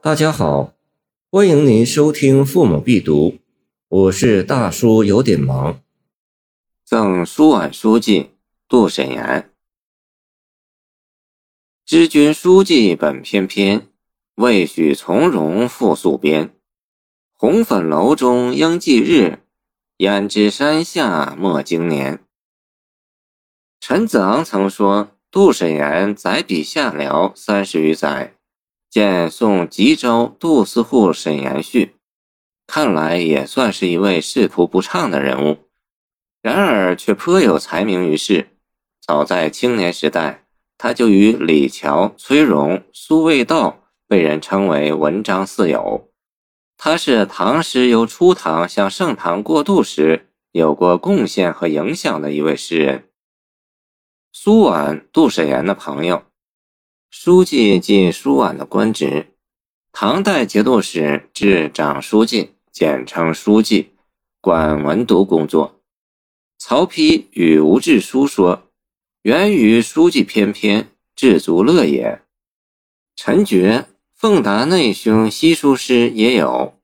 [0.00, 0.74] 大家好，
[1.28, 3.30] 欢迎您收听《父母必读》，
[3.88, 5.82] 我是大叔，有点忙。
[6.84, 8.30] 赠苏皖书记
[8.68, 9.50] 杜审言，
[11.84, 13.88] 知君书记本翩翩，
[14.36, 16.54] 未许从容复宿边。
[17.34, 19.40] 红粉楼中应记日，
[19.96, 22.24] 胭脂山下莫经年。
[23.80, 28.37] 陈子昂曾说，杜审言载笔下辽三十余载。
[28.90, 31.96] 见宋吉州杜司户沈延序，
[32.66, 35.58] 看来也算是一位仕途不畅的人物，
[36.40, 38.48] 然而却颇有才名于世。
[39.00, 40.46] 早在青年时代，
[40.78, 46.08] 他就与李峤、崔融、苏味道被人称为文章四友。
[46.76, 53.08] 他是唐诗由初唐向盛唐过渡时有过贡献和影响的一位诗人。
[54.32, 56.22] 苏婉，杜审言的朋友。
[57.10, 59.28] 书记即书婉的官职，
[59.92, 63.92] 唐代节度使至长书记，简称书记，
[64.42, 65.80] 管文牍工作。
[66.58, 68.64] 曹丕与吴志书说
[69.22, 72.20] ：“源于书记翩翩，志足乐也。”
[73.16, 76.74] 陈觉《奉达内兄西书诗》也有：“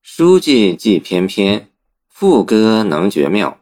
[0.00, 1.68] 书记既翩翩，
[2.08, 3.58] 赋歌能绝妙。”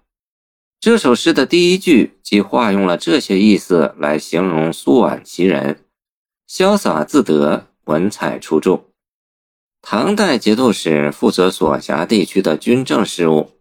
[0.79, 5.85] 这首诗的第一句即化用了这些意思来形容苏婉其人。
[6.51, 8.87] 潇洒自得，文采出众。
[9.83, 13.53] 唐代节度使负责所辖地区的军政事务，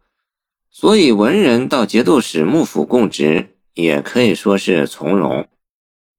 [0.71, 5.47] 所以文人到节度使幕府供职，也可以说是从容。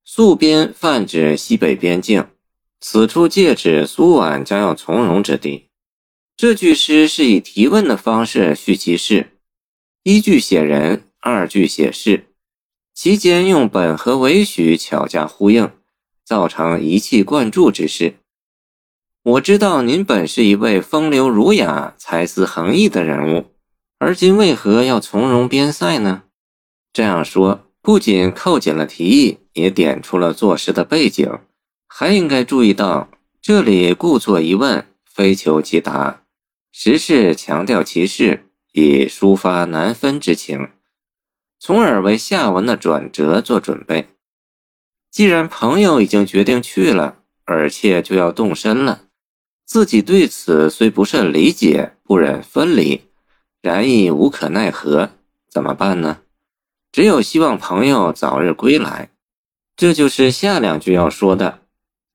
[0.04, 2.24] 宿边泛指西北边境，
[2.78, 5.70] 此处借指苏皖将要从容之地。
[6.36, 9.32] 这句诗是以提问的方式叙其事，
[10.04, 12.28] 一句写人，二句写事，
[12.94, 15.68] 其间用本和为许巧加呼应。
[16.30, 18.14] 造成一气贯注之势。
[19.24, 23.46] 我知道您本是一位风流儒雅、才思横溢的人物，
[23.98, 26.22] 而今为何要从容边塞呢？
[26.92, 31.28] 这样说不仅扣紧了题意，也点出了作诗的背景，
[31.88, 33.08] 还应该注意到
[33.42, 36.22] 这里故作疑问，非求其答，
[36.70, 40.68] 实是强调其事，以抒发难分之情，
[41.58, 44.06] 从而为下文的转折做准备。
[45.10, 49.06] 既然朋友已经决定去了，而且就要动身了，
[49.66, 53.02] 自己对此虽不甚理解，不忍分离，
[53.60, 55.10] 然亦无可奈何，
[55.48, 56.18] 怎么办呢？
[56.92, 59.10] 只有希望朋友早日归来。
[59.76, 61.60] 这就是下两句要说的。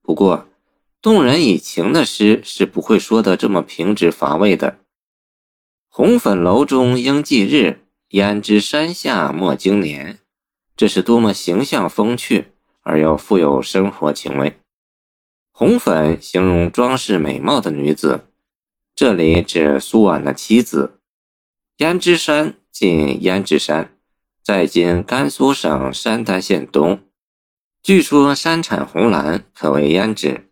[0.01, 0.47] 不过，
[1.01, 4.79] 动人以情的诗是不会说的这么平直乏味的。
[5.89, 7.81] 红粉楼中应记日，
[8.11, 10.19] 胭脂山下莫经年。
[10.77, 12.47] 这是多么形象风趣！
[12.85, 14.57] 而又富有生活情味。
[15.51, 18.27] 红粉形容装饰美貌的女子，
[18.95, 20.99] 这里指苏婉的妻子。
[21.77, 23.97] 胭脂山近胭脂山，
[24.41, 27.01] 在今甘肃省山丹县东。
[27.81, 30.49] 据说山产红蓝，可谓胭脂。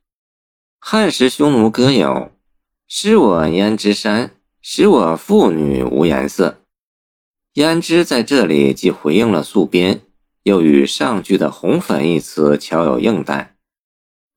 [0.80, 2.32] 汉时匈奴歌有
[2.88, 6.62] “失我胭脂山，使我妇女无颜色”。
[7.56, 10.02] 胭脂在这里即回应了宿边。
[10.44, 13.56] 又与上句的“红粉”一词巧有应带。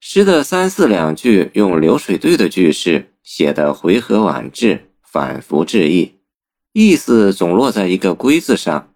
[0.00, 6.14] 诗的三四两句用流水对的句式写得回合婉质，反复致意，
[6.72, 8.94] 意思总落在一个“归”字上。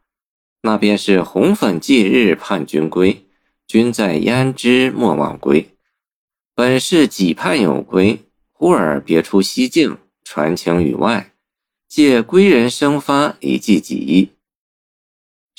[0.62, 3.27] 那便是“红粉祭日盼君归，
[3.66, 5.75] 君在胭脂莫忘归”。
[6.54, 8.21] 本是己盼有归，
[8.53, 11.32] 忽而别出西境，传情于外，
[11.88, 14.28] 借归人生发以寄己意。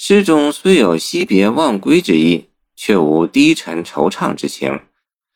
[0.04, 4.80] 诗中虽有惜别忘归之意，却无低沉惆怅之情；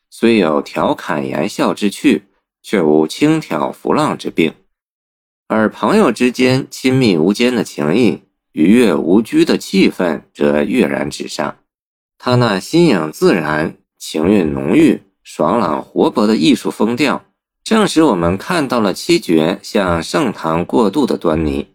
[0.10, 2.24] 虽有调侃言笑之趣，
[2.64, 4.56] 却无轻佻浮浪之病。
[5.48, 11.58] 而朋友之间亲密无间的情谊、愉悦无拘的气氛，则跃然纸上。
[12.18, 17.24] 他那新颖自然、情韵浓郁、爽朗活泼的艺术风调，
[17.64, 21.75] 正使我们看到了七绝向盛唐过渡的端倪。